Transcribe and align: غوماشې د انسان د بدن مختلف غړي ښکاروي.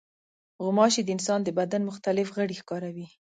غوماشې 0.63 1.01
د 1.03 1.09
انسان 1.15 1.39
د 1.43 1.49
بدن 1.59 1.81
مختلف 1.89 2.27
غړي 2.37 2.55
ښکاروي. 2.61 3.07